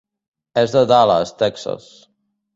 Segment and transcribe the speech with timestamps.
[0.61, 1.87] És de Dallas, Texas.